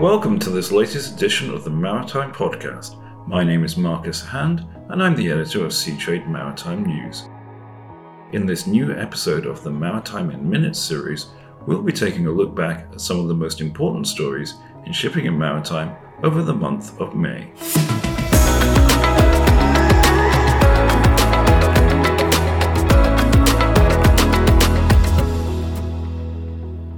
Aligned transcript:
Welcome 0.00 0.38
to 0.38 0.48
this 0.48 0.72
latest 0.72 1.14
edition 1.14 1.52
of 1.52 1.62
the 1.62 1.68
Maritime 1.68 2.32
Podcast. 2.32 2.96
My 3.28 3.44
name 3.44 3.64
is 3.64 3.76
Marcus 3.76 4.24
Hand, 4.24 4.64
and 4.88 5.02
I'm 5.02 5.14
the 5.14 5.30
editor 5.30 5.62
of 5.62 5.72
Seatrade 5.72 6.26
Maritime 6.26 6.86
News. 6.86 7.28
In 8.32 8.46
this 8.46 8.66
new 8.66 8.96
episode 8.96 9.44
of 9.44 9.62
the 9.62 9.70
Maritime 9.70 10.30
in 10.30 10.48
Minutes 10.48 10.78
series, 10.78 11.26
we'll 11.66 11.82
be 11.82 11.92
taking 11.92 12.26
a 12.26 12.32
look 12.32 12.54
back 12.54 12.86
at 12.90 13.00
some 13.02 13.20
of 13.20 13.28
the 13.28 13.34
most 13.34 13.60
important 13.60 14.06
stories 14.06 14.54
in 14.86 14.94
shipping 14.94 15.26
and 15.26 15.38
maritime 15.38 15.94
over 16.22 16.42
the 16.42 16.54
month 16.54 16.98
of 16.98 17.14
May. 17.14 17.52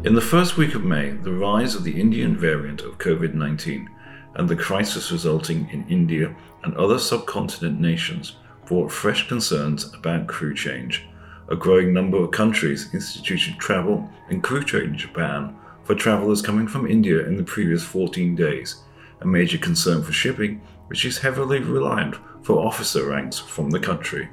In 0.04 0.16
the 0.16 0.20
first 0.20 0.56
week 0.56 0.74
of 0.74 0.82
May, 0.82 1.10
the 1.10 1.32
rise 1.32 1.76
of 1.76 1.84
the 1.84 2.00
Indian 2.00 2.36
variant 2.36 2.80
of 2.80 2.98
COVID 2.98 3.34
19 3.34 3.88
and 4.34 4.48
the 4.48 4.56
crisis 4.56 5.12
resulting 5.12 5.68
in 5.70 5.86
India 5.88 6.34
and 6.64 6.76
other 6.76 6.98
subcontinent 6.98 7.78
nations 7.78 8.34
brought 8.66 8.90
fresh 8.90 9.28
concerns 9.28 9.94
about 9.94 10.26
crew 10.26 10.56
change. 10.56 11.06
A 11.50 11.54
growing 11.54 11.92
number 11.92 12.16
of 12.16 12.32
countries 12.32 12.92
instituted 12.92 13.60
travel 13.60 14.10
and 14.28 14.42
crew 14.42 14.64
change 14.64 15.12
ban 15.12 15.54
for 15.84 15.94
travellers 15.94 16.42
coming 16.42 16.66
from 16.66 16.88
India 16.88 17.24
in 17.24 17.36
the 17.36 17.44
previous 17.44 17.84
14 17.84 18.34
days, 18.34 18.82
a 19.20 19.26
major 19.26 19.58
concern 19.58 20.02
for 20.02 20.12
shipping, 20.12 20.60
which 20.88 21.04
is 21.04 21.18
heavily 21.18 21.60
reliant 21.60 22.16
for 22.42 22.58
officer 22.58 23.06
ranks 23.06 23.38
from 23.38 23.70
the 23.70 23.78
country. 23.78 24.28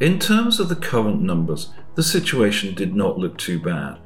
In 0.00 0.18
terms 0.18 0.60
of 0.60 0.68
the 0.68 0.76
current 0.76 1.22
numbers, 1.22 1.70
the 1.94 2.02
situation 2.02 2.74
did 2.74 2.94
not 2.94 3.18
look 3.18 3.38
too 3.38 3.58
bad 3.58 3.98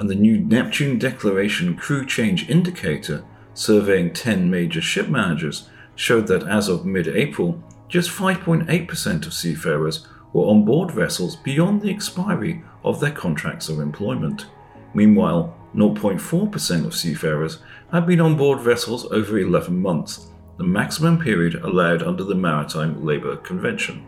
and 0.00 0.08
the 0.08 0.14
new 0.14 0.38
Neptune 0.38 0.98
Declaration 0.98 1.76
Crew 1.76 2.06
Change 2.06 2.48
Indicator, 2.48 3.22
surveying 3.52 4.14
10 4.14 4.50
major 4.50 4.80
ship 4.80 5.08
managers, 5.08 5.68
showed 5.94 6.26
that 6.26 6.48
as 6.48 6.68
of 6.68 6.86
mid 6.86 7.06
April, 7.06 7.62
just 7.86 8.08
5.8% 8.10 9.26
of 9.26 9.34
seafarers 9.34 10.06
were 10.32 10.46
on 10.46 10.64
board 10.64 10.90
vessels 10.90 11.36
beyond 11.36 11.82
the 11.82 11.90
expiry 11.90 12.64
of 12.82 12.98
their 12.98 13.10
contracts 13.10 13.68
of 13.68 13.78
employment. 13.78 14.46
Meanwhile, 14.94 15.54
0.4% 15.74 16.86
of 16.86 16.96
seafarers 16.96 17.58
had 17.92 18.06
been 18.06 18.20
on 18.20 18.38
board 18.38 18.60
vessels 18.60 19.04
over 19.12 19.38
11 19.38 19.80
months, 19.80 20.30
the 20.56 20.64
maximum 20.64 21.18
period 21.18 21.56
allowed 21.56 22.02
under 22.02 22.24
the 22.24 22.34
Maritime 22.34 23.04
Labour 23.04 23.36
Convention. 23.36 24.06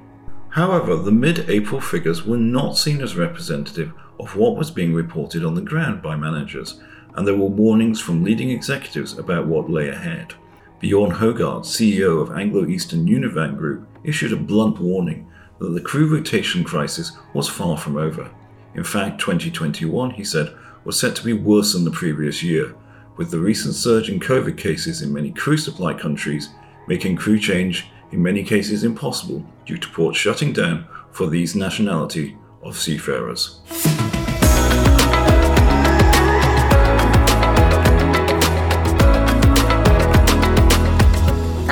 However, 0.48 0.96
the 0.96 1.12
mid 1.12 1.50
April 1.50 1.82
figures 1.82 2.24
were 2.24 2.38
not 2.38 2.78
seen 2.78 3.02
as 3.02 3.14
representative 3.14 3.92
of 4.22 4.36
what 4.36 4.56
was 4.56 4.70
being 4.70 4.94
reported 4.94 5.44
on 5.44 5.54
the 5.54 5.60
ground 5.60 6.00
by 6.00 6.14
managers, 6.14 6.80
and 7.14 7.26
there 7.26 7.36
were 7.36 7.46
warnings 7.46 8.00
from 8.00 8.22
leading 8.22 8.50
executives 8.50 9.18
about 9.18 9.46
what 9.48 9.68
lay 9.68 9.88
ahead. 9.88 10.32
Bjorn 10.78 11.10
Hojgaard, 11.10 11.64
CEO 11.64 12.22
of 12.22 12.30
Anglo 12.30 12.66
Eastern 12.66 13.06
Univan 13.06 13.56
Group, 13.56 13.86
issued 14.04 14.32
a 14.32 14.36
blunt 14.36 14.78
warning 14.78 15.28
that 15.58 15.70
the 15.70 15.80
crew 15.80 16.06
rotation 16.06 16.62
crisis 16.62 17.12
was 17.34 17.48
far 17.48 17.76
from 17.76 17.96
over. 17.96 18.30
In 18.74 18.84
fact, 18.84 19.20
2021, 19.20 20.10
he 20.10 20.24
said, 20.24 20.54
was 20.84 20.98
set 20.98 21.14
to 21.16 21.24
be 21.24 21.32
worse 21.32 21.72
than 21.72 21.84
the 21.84 21.90
previous 21.90 22.42
year, 22.42 22.74
with 23.16 23.30
the 23.30 23.38
recent 23.38 23.74
surge 23.74 24.08
in 24.08 24.18
COVID 24.18 24.56
cases 24.56 25.02
in 25.02 25.12
many 25.12 25.32
crew 25.32 25.56
supply 25.56 25.94
countries 25.94 26.48
making 26.86 27.16
crew 27.16 27.38
change 27.38 27.86
in 28.12 28.22
many 28.22 28.42
cases 28.42 28.84
impossible 28.84 29.44
due 29.66 29.78
to 29.78 29.88
ports 29.88 30.18
shutting 30.18 30.52
down 30.52 30.86
for 31.10 31.26
these 31.28 31.54
nationality 31.54 32.36
of 32.62 32.76
seafarers. 32.76 33.60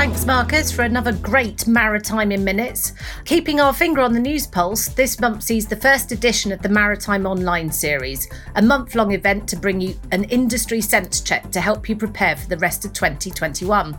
Thanks, 0.01 0.25
Marcus, 0.25 0.73
for 0.73 0.81
another 0.81 1.13
great 1.13 1.67
Maritime 1.67 2.33
in 2.33 2.43
Minutes. 2.43 2.95
Keeping 3.27 3.61
our 3.61 3.75
finger 3.75 4.01
on 4.01 4.15
the 4.15 4.19
news 4.19 4.47
pulse, 4.47 4.89
this 4.89 5.21
month 5.21 5.43
sees 5.43 5.67
the 5.67 5.77
first 5.77 6.11
edition 6.11 6.53
of 6.53 6.63
the 6.63 6.71
Maritime 6.71 7.27
Online 7.27 7.71
series, 7.71 8.27
a 8.55 8.63
month 8.63 8.95
long 8.95 9.13
event 9.13 9.47
to 9.51 9.59
bring 9.59 9.79
you 9.79 9.95
an 10.11 10.25
industry 10.25 10.81
sense 10.81 11.21
check 11.21 11.51
to 11.51 11.61
help 11.61 11.87
you 11.87 11.97
prepare 11.97 12.35
for 12.35 12.49
the 12.49 12.57
rest 12.57 12.87
of 12.87 12.95
2021 12.95 13.95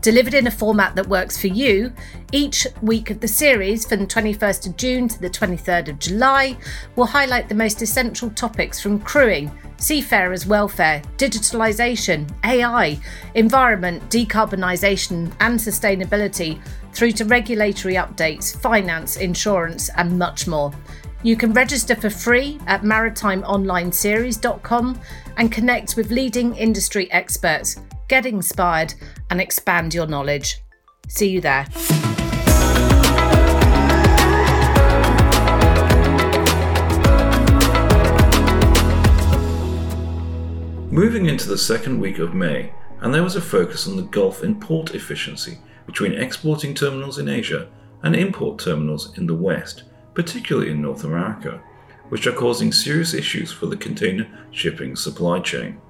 delivered 0.00 0.34
in 0.34 0.46
a 0.46 0.50
format 0.50 0.94
that 0.94 1.08
works 1.08 1.40
for 1.40 1.46
you. 1.46 1.90
Each 2.30 2.66
week 2.82 3.08
of 3.08 3.20
the 3.20 3.28
series, 3.28 3.86
from 3.86 4.00
the 4.00 4.06
21st 4.06 4.66
of 4.66 4.76
June 4.76 5.08
to 5.08 5.18
the 5.18 5.30
23rd 5.30 5.88
of 5.88 5.98
July, 5.98 6.58
will 6.94 7.06
highlight 7.06 7.48
the 7.48 7.54
most 7.54 7.80
essential 7.80 8.28
topics 8.28 8.82
from 8.82 9.00
crewing, 9.00 9.50
seafarers' 9.84 10.46
welfare, 10.46 11.02
digitalisation, 11.16 12.30
AI, 12.44 12.98
environment, 13.34 14.08
decarbonisation, 14.10 15.32
and 15.40 15.58
sustainability, 15.58 16.60
through 16.92 17.12
to 17.12 17.24
regulatory 17.24 17.94
updates, 17.94 18.54
finance, 18.60 19.16
insurance, 19.16 19.88
and 19.96 20.18
much 20.18 20.46
more. 20.46 20.70
You 21.22 21.36
can 21.36 21.52
register 21.52 21.96
for 21.96 22.10
free 22.10 22.58
at 22.66 22.82
maritimeonlineseries.com 22.82 25.00
and 25.36 25.50
connect 25.50 25.96
with 25.96 26.10
leading 26.10 26.54
industry 26.54 27.10
experts 27.12 27.78
get 28.08 28.26
inspired, 28.26 28.94
and 29.30 29.40
expand 29.40 29.94
your 29.94 30.06
knowledge. 30.06 30.62
See 31.08 31.28
you 31.28 31.40
there. 31.40 31.66
Moving 40.94 41.26
into 41.26 41.48
the 41.48 41.58
second 41.58 41.98
week 41.98 42.20
of 42.20 42.34
May, 42.34 42.72
and 43.00 43.12
there 43.12 43.24
was 43.24 43.34
a 43.34 43.40
focus 43.40 43.88
on 43.88 43.96
the 43.96 44.02
gulf 44.02 44.44
in 44.44 44.60
port 44.60 44.94
efficiency 44.94 45.58
between 45.86 46.12
exporting 46.12 46.72
terminals 46.72 47.18
in 47.18 47.28
Asia 47.28 47.68
and 48.04 48.14
import 48.14 48.60
terminals 48.60 49.18
in 49.18 49.26
the 49.26 49.34
West, 49.34 49.82
particularly 50.14 50.70
in 50.70 50.80
North 50.80 51.02
America, 51.02 51.60
which 52.10 52.28
are 52.28 52.32
causing 52.32 52.70
serious 52.70 53.12
issues 53.12 53.50
for 53.50 53.66
the 53.66 53.76
container 53.76 54.28
shipping 54.52 54.94
supply 54.94 55.40
chain. 55.40 55.80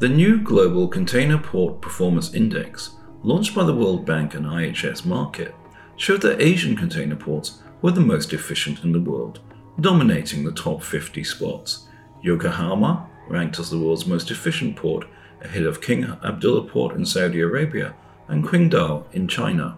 The 0.00 0.08
new 0.08 0.40
Global 0.42 0.88
Container 0.88 1.38
Port 1.38 1.80
Performance 1.80 2.34
Index, 2.34 2.96
launched 3.22 3.54
by 3.54 3.62
the 3.62 3.76
World 3.76 4.04
Bank 4.04 4.34
and 4.34 4.44
IHS 4.44 5.02
Markit, 5.02 5.52
showed 5.94 6.22
that 6.22 6.42
Asian 6.42 6.74
container 6.74 7.14
ports 7.14 7.62
were 7.80 7.92
the 7.92 8.00
most 8.00 8.32
efficient 8.32 8.82
in 8.82 8.90
the 8.90 9.00
world, 9.00 9.38
dominating 9.80 10.42
the 10.42 10.50
top 10.50 10.82
50 10.82 11.22
spots. 11.22 11.86
Yokohama 12.22 13.08
ranked 13.28 13.58
as 13.58 13.70
the 13.70 13.78
world's 13.78 14.06
most 14.06 14.30
efficient 14.30 14.76
port, 14.76 15.06
ahead 15.42 15.64
of 15.64 15.80
King 15.80 16.04
Abdullah 16.24 16.68
Port 16.68 16.94
in 16.96 17.04
Saudi 17.04 17.40
Arabia 17.40 17.94
and 18.28 18.44
Qingdao 18.44 19.04
in 19.12 19.28
China. 19.28 19.76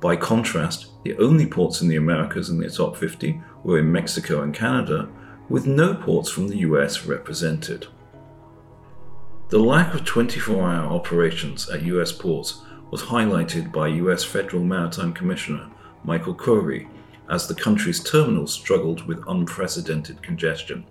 By 0.00 0.16
contrast, 0.16 0.88
the 1.04 1.16
only 1.18 1.46
ports 1.46 1.80
in 1.80 1.88
the 1.88 1.96
Americas 1.96 2.48
in 2.48 2.58
the 2.58 2.68
top 2.68 2.96
50 2.96 3.40
were 3.62 3.78
in 3.78 3.92
Mexico 3.92 4.42
and 4.42 4.54
Canada, 4.54 5.08
with 5.48 5.66
no 5.66 5.94
ports 5.94 6.30
from 6.30 6.48
the 6.48 6.58
US 6.58 7.04
represented. 7.04 7.86
The 9.50 9.58
lack 9.58 9.94
of 9.94 10.04
24 10.04 10.62
hour 10.62 10.92
operations 10.92 11.68
at 11.68 11.82
US 11.82 12.10
ports 12.10 12.62
was 12.90 13.02
highlighted 13.02 13.70
by 13.72 13.88
US 13.88 14.24
Federal 14.24 14.64
Maritime 14.64 15.12
Commissioner 15.12 15.70
Michael 16.04 16.34
Khouri 16.34 16.88
as 17.30 17.46
the 17.46 17.54
country's 17.54 18.02
terminals 18.02 18.52
struggled 18.52 19.06
with 19.06 19.22
unprecedented 19.28 20.22
congestion. 20.22 20.84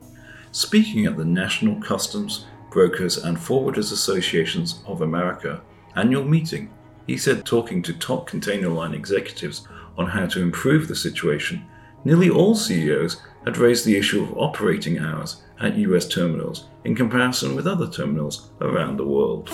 Speaking 0.53 1.05
at 1.05 1.15
the 1.15 1.23
National 1.23 1.75
Customs, 1.81 2.45
Brokers 2.71 3.17
and 3.17 3.37
Forwarders 3.37 3.93
Associations 3.93 4.83
of 4.85 5.01
America 5.01 5.61
annual 5.95 6.25
meeting, 6.25 6.69
he 7.07 7.15
said 7.15 7.45
talking 7.45 7.81
to 7.81 7.93
top 7.93 8.27
container 8.27 8.67
line 8.67 8.93
executives 8.93 9.65
on 9.97 10.07
how 10.07 10.25
to 10.25 10.41
improve 10.41 10.89
the 10.89 10.95
situation, 10.95 11.65
nearly 12.03 12.29
all 12.29 12.53
CEOs 12.53 13.21
had 13.45 13.57
raised 13.57 13.85
the 13.85 13.95
issue 13.95 14.23
of 14.23 14.37
operating 14.37 14.99
hours 14.99 15.41
at 15.61 15.77
US 15.77 16.05
terminals 16.05 16.67
in 16.83 16.95
comparison 16.95 17.55
with 17.55 17.65
other 17.65 17.89
terminals 17.89 18.49
around 18.59 18.97
the 18.97 19.05
world. 19.05 19.49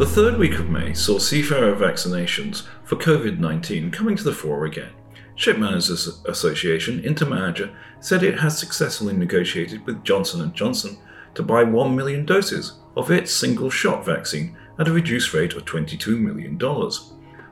The 0.00 0.06
third 0.06 0.38
week 0.38 0.58
of 0.58 0.70
May 0.70 0.94
saw 0.94 1.18
seafarer 1.18 1.76
vaccinations 1.76 2.66
for 2.84 2.96
COVID 2.96 3.38
19 3.38 3.90
coming 3.90 4.16
to 4.16 4.24
the 4.24 4.32
fore 4.32 4.64
again. 4.64 4.92
Shipmanagers 5.36 6.24
Association 6.24 7.02
Intermanager 7.02 7.70
said 8.00 8.22
it 8.22 8.40
has 8.40 8.58
successfully 8.58 9.12
negotiated 9.12 9.84
with 9.84 10.02
Johnson 10.02 10.50
& 10.52 10.54
Johnson 10.54 10.96
to 11.34 11.42
buy 11.42 11.64
1 11.64 11.94
million 11.94 12.24
doses 12.24 12.78
of 12.96 13.10
its 13.10 13.30
single-shot 13.30 14.02
vaccine 14.02 14.56
at 14.78 14.88
a 14.88 14.92
reduced 14.92 15.34
rate 15.34 15.52
of 15.52 15.66
$22 15.66 16.18
million. 16.18 16.58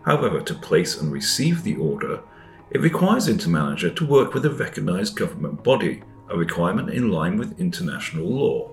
However, 0.06 0.40
to 0.40 0.54
place 0.54 0.98
and 0.98 1.12
receive 1.12 1.62
the 1.62 1.76
order, 1.76 2.22
it 2.70 2.80
requires 2.80 3.28
Intermanager 3.28 3.94
to 3.94 4.06
work 4.06 4.32
with 4.32 4.46
a 4.46 4.50
recognised 4.50 5.16
government 5.16 5.62
body, 5.62 6.02
a 6.30 6.38
requirement 6.38 6.88
in 6.88 7.10
line 7.10 7.36
with 7.36 7.60
international 7.60 8.26
law. 8.26 8.70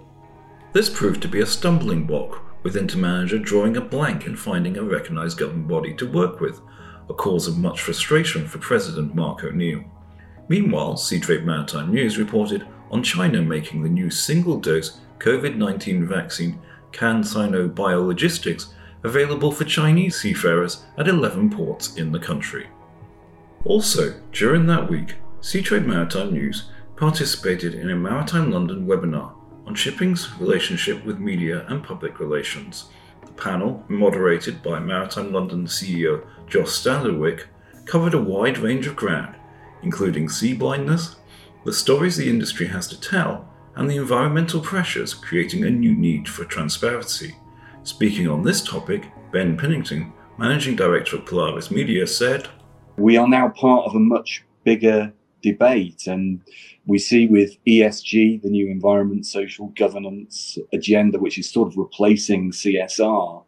This 0.72 0.90
proved 0.90 1.22
to 1.24 1.28
be 1.28 1.42
a 1.42 1.46
stumbling 1.46 2.06
block, 2.06 2.45
with 2.66 2.76
Intermanager 2.76 3.38
drawing 3.38 3.78
a 3.78 3.82
blank 3.82 4.26
in 4.26 4.36
finding 4.36 4.76
a 4.76 4.82
recognised 4.82 5.38
government 5.38 5.68
body 5.68 5.94
to 5.94 6.12
work 6.12 6.42
with, 6.42 6.62
a 7.08 7.14
cause 7.14 7.48
of 7.48 7.60
much 7.60 7.80
frustration 7.80 8.48
for 8.48 8.58
President 8.58 9.14
Mark 9.14 9.44
O'Neill. 9.44 9.84
Meanwhile, 10.48 10.96
Seatrade 10.96 11.44
Maritime 11.44 11.94
News 11.94 12.18
reported 12.18 12.66
on 12.90 13.04
China 13.04 13.44
making 13.44 13.84
the 13.84 13.90
new 13.90 14.10
single 14.10 14.60
dose 14.60 15.00
COVID 15.20 15.58
19 15.58 16.08
vaccine 16.08 16.60
CanSino 16.92 17.72
Biologistics 17.72 18.74
available 19.04 19.52
for 19.52 19.64
Chinese 19.64 20.20
seafarers 20.20 20.86
at 20.98 21.08
11 21.08 21.52
ports 21.52 21.96
in 21.98 22.12
the 22.12 22.18
country. 22.18 22.66
Also, 23.64 24.20
during 24.32 24.66
that 24.66 24.90
week, 24.90 25.18
Seatrade 25.40 25.86
Maritime 25.86 26.34
News 26.34 26.72
participated 26.96 27.76
in 27.76 27.92
a 27.92 27.96
Maritime 27.96 28.50
London 28.50 28.88
webinar 28.88 29.35
on 29.66 29.76
shipping's 29.76 30.32
relationship 30.40 31.04
with 31.06 31.20
media 31.20 31.66
and 31.68 31.84
public 31.84 32.20
relations. 32.20 32.86
The 33.26 33.32
panel, 33.34 33.84
moderated 33.88 34.62
by 34.62 34.80
Maritime 34.80 35.32
London 35.32 35.66
CEO 35.66 36.26
Jos 36.48 36.82
Standerwick, 36.84 37.46
covered 37.86 38.14
a 38.14 38.22
wide 38.22 38.58
range 38.58 38.88
of 38.88 38.96
ground, 38.96 39.36
including 39.84 40.30
sea 40.30 40.54
blindness, 40.54 41.16
the 41.66 41.74
stories 41.74 42.18
the 42.18 42.30
industry 42.30 42.68
has 42.68 42.88
to 42.88 43.00
tell, 43.00 43.52
and 43.76 43.90
the 43.90 43.98
environmental 43.98 44.62
pressures 44.62 45.14
creating 45.14 45.64
a 45.64 45.70
new 45.70 45.96
need 45.96 46.30
for 46.30 46.46
transparency. 46.46 47.36
Speaking 47.84 48.28
on 48.28 48.44
this 48.44 48.64
topic, 48.64 49.12
Ben 49.32 49.58
Pinnington, 49.58 50.12
Managing 50.38 50.76
Director 50.76 51.18
of 51.18 51.26
Polaris 51.26 51.72
Media, 51.72 52.06
said, 52.06 52.48
We 52.98 53.18
are 53.18 53.28
now 53.28 53.50
part 53.50 53.86
of 53.86 53.96
a 53.96 54.00
much 54.00 54.46
bigger 54.64 55.14
debate, 55.52 56.08
and 56.08 56.42
we 56.86 56.98
see 56.98 57.28
with 57.28 57.52
ESG, 57.66 58.42
the 58.42 58.50
new 58.50 58.68
environment, 58.70 59.26
social 59.26 59.68
governance 59.84 60.58
agenda, 60.74 61.20
which 61.20 61.38
is 61.38 61.50
sort 61.50 61.68
of 61.70 61.78
replacing 61.78 62.52
CSR, 62.52 63.44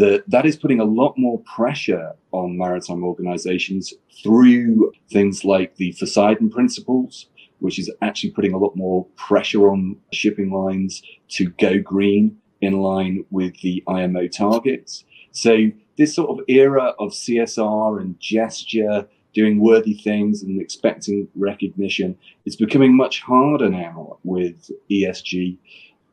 that 0.00 0.24
that 0.28 0.46
is 0.46 0.56
putting 0.56 0.80
a 0.80 0.92
lot 1.00 1.14
more 1.16 1.38
pressure 1.56 2.12
on 2.32 2.56
maritime 2.56 3.04
organizations 3.04 3.92
through 4.22 4.92
things 5.10 5.44
like 5.44 5.76
the 5.76 5.94
Poseidon 5.98 6.48
principles, 6.50 7.26
which 7.58 7.78
is 7.78 7.90
actually 8.00 8.30
putting 8.30 8.54
a 8.54 8.58
lot 8.58 8.74
more 8.76 9.06
pressure 9.16 9.68
on 9.68 9.96
shipping 10.12 10.50
lines 10.50 11.02
to 11.28 11.50
go 11.64 11.78
green 11.80 12.36
in 12.60 12.80
line 12.80 13.24
with 13.30 13.54
the 13.60 13.82
IMO 13.86 14.26
targets. 14.28 15.04
So 15.32 15.70
this 15.98 16.14
sort 16.14 16.30
of 16.30 16.44
era 16.48 16.94
of 16.98 17.10
CSR 17.10 18.00
and 18.00 18.18
gesture, 18.20 19.06
doing 19.34 19.60
worthy 19.60 19.94
things 19.94 20.42
and 20.42 20.60
expecting 20.60 21.28
recognition. 21.34 22.16
It's 22.44 22.56
becoming 22.56 22.96
much 22.96 23.20
harder 23.20 23.68
now 23.68 24.18
with 24.22 24.70
ESG. 24.90 25.58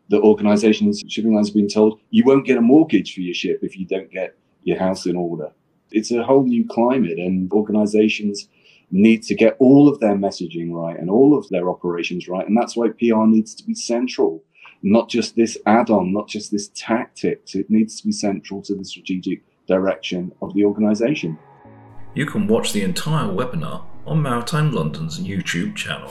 The 0.09 0.19
organizations, 0.19 1.01
shipping 1.07 1.33
lines 1.33 1.49
have 1.49 1.55
been 1.55 1.69
told, 1.69 1.99
you 2.09 2.23
won't 2.25 2.45
get 2.45 2.57
a 2.57 2.61
mortgage 2.61 3.13
for 3.13 3.21
your 3.21 3.33
ship 3.33 3.59
if 3.61 3.77
you 3.77 3.85
don't 3.85 4.11
get 4.11 4.35
your 4.63 4.77
house 4.77 5.05
in 5.05 5.15
order. 5.15 5.51
It's 5.91 6.11
a 6.11 6.23
whole 6.23 6.43
new 6.43 6.67
climate 6.67 7.19
and 7.19 7.51
organizations 7.51 8.49
need 8.91 9.23
to 9.23 9.35
get 9.35 9.55
all 9.59 9.87
of 9.87 9.99
their 9.99 10.15
messaging 10.15 10.73
right 10.73 10.99
and 10.99 11.09
all 11.09 11.37
of 11.37 11.47
their 11.49 11.69
operations 11.69 12.27
right. 12.27 12.45
And 12.45 12.57
that's 12.57 12.75
why 12.75 12.89
PR 12.89 13.25
needs 13.25 13.55
to 13.55 13.63
be 13.63 13.73
central, 13.73 14.43
not 14.81 15.09
just 15.09 15.35
this 15.35 15.57
add 15.65 15.89
on, 15.89 16.11
not 16.11 16.27
just 16.27 16.51
this 16.51 16.69
tactics. 16.75 17.55
It 17.55 17.69
needs 17.69 17.99
to 18.01 18.07
be 18.07 18.11
central 18.11 18.61
to 18.63 18.75
the 18.75 18.83
strategic 18.83 19.43
direction 19.67 20.33
of 20.41 20.53
the 20.53 20.65
organization. 20.65 21.39
You 22.13 22.25
can 22.25 22.45
watch 22.45 22.73
the 22.73 22.83
entire 22.83 23.29
webinar 23.29 23.83
on 24.05 24.21
Maritime 24.21 24.73
London's 24.73 25.17
YouTube 25.17 25.77
channel. 25.77 26.09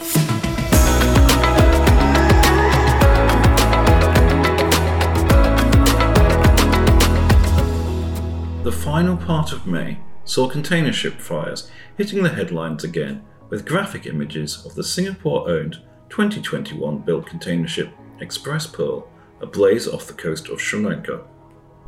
The 8.63 8.73
final 8.73 9.19
part 9.19 9.53
of 9.53 9.67
May 9.67 9.99
saw 10.25 10.49
container 10.49 10.93
ship 10.93 11.21
fires 11.21 11.71
hitting 11.99 12.23
the 12.23 12.31
headlines 12.31 12.83
again 12.83 13.23
with 13.51 13.67
graphic 13.67 14.07
images 14.07 14.65
of 14.65 14.75
the 14.77 14.85
Singapore 14.85 15.51
owned 15.51 15.81
2021 16.09 17.01
built 17.01 17.27
container 17.27 17.69
ship 17.69 17.93
X-Press 18.23 18.67
Pearl 18.67 19.07
ablaze 19.43 19.87
off 19.87 20.07
the 20.07 20.15
coast 20.15 20.49
of 20.49 20.63
Sri 20.63 20.83
Lanka. 20.83 21.25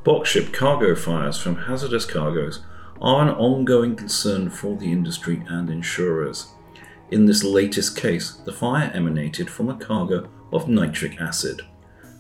Box 0.05 0.29
ship 0.29 0.53
cargo 0.53 0.94
fires 0.94 1.38
from 1.38 1.56
hazardous 1.56 2.05
cargoes 2.05 2.61
are 3.00 3.23
an 3.23 3.35
ongoing 3.35 3.97
concern 3.97 4.50
for 4.50 4.77
the 4.77 4.91
industry 4.91 5.43
and 5.49 5.71
insurers. 5.71 6.53
In 7.11 7.27
this 7.27 7.44
latest 7.44 7.97
case, 7.97 8.33
the 8.44 8.53
fire 8.53 8.91
emanated 8.94 9.50
from 9.50 9.69
a 9.69 9.77
cargo 9.77 10.29
of 10.53 10.69
nitric 10.69 11.21
acid. 11.21 11.62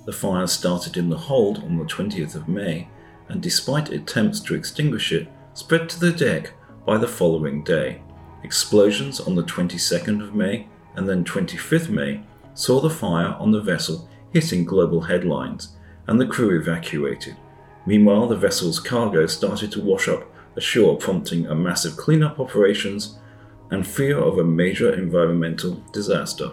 The 0.04 0.12
fire 0.12 0.46
started 0.46 0.96
in 0.96 1.08
the 1.08 1.16
hold 1.16 1.58
on 1.58 1.78
the 1.78 1.84
20th 1.84 2.34
of 2.34 2.48
May, 2.48 2.88
and 3.28 3.40
despite 3.40 3.90
attempts 3.90 4.40
to 4.40 4.54
extinguish 4.54 5.12
it, 5.12 5.28
spread 5.54 5.88
to 5.90 6.00
the 6.00 6.12
deck 6.12 6.52
by 6.84 6.98
the 6.98 7.08
following 7.08 7.62
day. 7.62 8.02
Explosions 8.42 9.20
on 9.20 9.34
the 9.34 9.44
22nd 9.44 10.22
of 10.22 10.34
May 10.34 10.66
and 10.96 11.08
then 11.08 11.24
25th 11.24 11.88
May 11.88 12.22
saw 12.54 12.80
the 12.80 12.90
fire 12.90 13.36
on 13.38 13.50
the 13.50 13.60
vessel 13.60 14.08
hitting 14.32 14.64
global 14.64 15.00
headlines 15.00 15.76
and 16.06 16.20
the 16.20 16.26
crew 16.26 16.58
evacuated. 16.58 17.36
Meanwhile, 17.86 18.28
the 18.28 18.36
vessel's 18.36 18.80
cargo 18.80 19.26
started 19.26 19.70
to 19.72 19.80
wash 19.80 20.08
up 20.08 20.31
ashore, 20.56 20.96
prompting 20.96 21.46
a 21.46 21.54
massive 21.54 21.96
cleanup 21.96 22.38
operations 22.38 23.18
and 23.70 23.86
fear 23.86 24.18
of 24.18 24.38
a 24.38 24.44
major 24.44 24.92
environmental 24.92 25.82
disaster. 25.92 26.50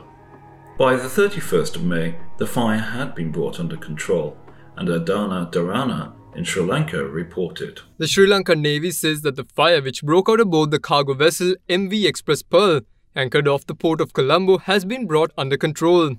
By 0.77 0.95
the 0.95 1.09
31st 1.09 1.75
of 1.75 1.83
May, 1.83 2.15
the 2.37 2.47
fire 2.47 2.77
had 2.77 3.13
been 3.13 3.31
brought 3.31 3.59
under 3.59 3.75
control, 3.75 4.37
and 4.77 4.87
Ada 4.87 5.49
Derana 5.51 6.13
in 6.35 6.45
Sri 6.45 6.63
Lanka 6.63 7.03
reported. 7.05 7.81
The 7.97 8.07
Sri 8.07 8.27
Lankan 8.27 8.61
Navy 8.61 8.91
says 8.91 9.21
that 9.23 9.35
the 9.35 9.43
fire 9.43 9.81
which 9.81 10.03
broke 10.03 10.29
out 10.29 10.39
aboard 10.39 10.71
the 10.71 10.79
cargo 10.79 11.13
vessel 11.13 11.55
MV 11.67 12.05
X-Press 12.07 12.43
Pearl, 12.43 12.81
anchored 13.15 13.47
off 13.47 13.65
the 13.65 13.75
port 13.75 13.99
of 13.99 14.13
Colombo, 14.13 14.59
has 14.59 14.85
been 14.85 15.05
brought 15.05 15.31
under 15.37 15.57
control. 15.57 16.15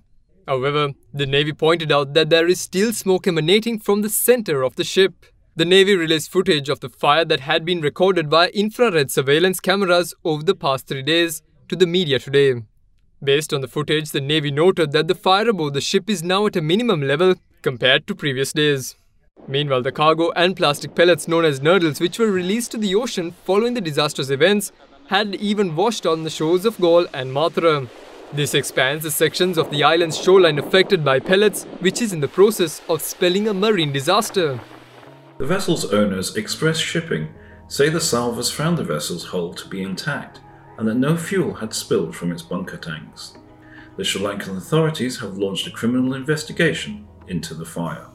However, 0.46 0.90
the 1.14 1.26
Navy 1.26 1.52
pointed 1.52 1.90
out 1.92 2.12
that 2.14 2.28
there 2.28 2.48
is 2.48 2.60
still 2.60 2.92
smoke 2.92 3.26
emanating 3.26 3.78
from 3.78 4.02
the 4.02 4.10
center 4.10 4.62
of 4.62 4.76
the 4.76 4.84
ship. 4.84 5.24
The 5.56 5.64
Navy 5.64 5.96
released 5.96 6.30
footage 6.30 6.68
of 6.68 6.78
the 6.78 6.88
fire 6.88 7.24
that 7.24 7.40
had 7.40 7.64
been 7.64 7.80
recorded 7.80 8.30
by 8.30 8.50
infrared 8.50 9.10
surveillance 9.10 9.58
cameras 9.58 10.14
over 10.24 10.44
the 10.44 10.54
past 10.54 10.86
three 10.86 11.02
days 11.02 11.42
to 11.68 11.74
the 11.74 11.88
media 11.88 12.20
today. 12.20 12.62
Based 13.22 13.52
on 13.52 13.60
the 13.60 13.66
footage, 13.66 14.12
the 14.12 14.20
Navy 14.20 14.52
noted 14.52 14.92
that 14.92 15.08
the 15.08 15.14
fire 15.14 15.48
aboard 15.48 15.74
the 15.74 15.80
ship 15.80 16.08
is 16.08 16.22
now 16.22 16.46
at 16.46 16.54
a 16.54 16.62
minimum 16.62 17.02
level 17.02 17.34
compared 17.62 18.06
to 18.06 18.14
previous 18.14 18.52
days. 18.52 18.94
Meanwhile, 19.48 19.82
the 19.82 19.90
cargo 19.90 20.30
and 20.36 20.56
plastic 20.56 20.94
pellets 20.94 21.26
known 21.26 21.44
as 21.44 21.58
nurdles, 21.58 22.00
which 22.00 22.20
were 22.20 22.30
released 22.30 22.70
to 22.70 22.78
the 22.78 22.94
ocean 22.94 23.32
following 23.44 23.74
the 23.74 23.80
disastrous 23.80 24.30
events, 24.30 24.70
had 25.08 25.34
even 25.34 25.74
washed 25.74 26.06
on 26.06 26.22
the 26.22 26.30
shores 26.30 26.64
of 26.64 26.78
Galle 26.78 27.08
and 27.12 27.32
Matara. 27.32 27.88
This 28.32 28.54
expands 28.54 29.02
the 29.02 29.10
sections 29.10 29.58
of 29.58 29.70
the 29.70 29.82
island's 29.82 30.16
shoreline 30.16 30.60
affected 30.60 31.04
by 31.04 31.18
pellets, 31.18 31.64
which 31.80 32.00
is 32.00 32.12
in 32.12 32.20
the 32.20 32.28
process 32.28 32.80
of 32.88 33.02
spelling 33.02 33.48
a 33.48 33.52
marine 33.52 33.90
disaster. 33.90 34.60
The 35.40 35.46
vessel's 35.46 35.86
owners, 35.86 36.36
Express 36.36 36.76
Shipping, 36.76 37.32
say 37.66 37.88
the 37.88 37.98
salvors 37.98 38.50
found 38.50 38.76
the 38.76 38.84
vessel's 38.84 39.24
hull 39.24 39.54
to 39.54 39.66
be 39.68 39.82
intact 39.82 40.40
and 40.76 40.86
that 40.86 40.96
no 40.96 41.16
fuel 41.16 41.54
had 41.54 41.72
spilled 41.72 42.14
from 42.14 42.30
its 42.30 42.42
bunker 42.42 42.76
tanks. 42.76 43.38
The 43.96 44.04
Sri 44.04 44.20
Lankan 44.20 44.58
authorities 44.58 45.18
have 45.20 45.38
launched 45.38 45.66
a 45.66 45.70
criminal 45.70 46.12
investigation 46.12 47.08
into 47.28 47.54
the 47.54 47.64
fire. 47.64 48.06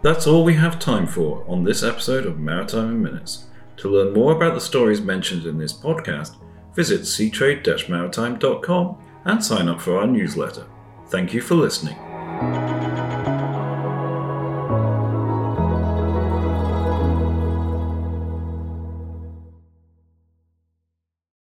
That's 0.00 0.26
all 0.26 0.44
we 0.44 0.54
have 0.54 0.78
time 0.78 1.06
for 1.06 1.44
on 1.46 1.62
this 1.62 1.82
episode 1.82 2.24
of 2.24 2.40
Maritime 2.40 2.88
in 2.88 3.02
Minutes. 3.02 3.48
To 3.76 3.90
learn 3.90 4.14
more 4.14 4.32
about 4.34 4.54
the 4.54 4.62
stories 4.62 5.02
mentioned 5.02 5.44
in 5.44 5.58
this 5.58 5.74
podcast, 5.74 6.36
visit 6.74 7.02
seatrade-maritime.com 7.02 8.96
and 9.26 9.44
sign 9.44 9.68
up 9.68 9.78
for 9.78 9.98
our 9.98 10.06
newsletter. 10.06 10.64
Thank 11.08 11.34
you 11.34 11.42
for 11.42 11.54
listening. 11.54 11.98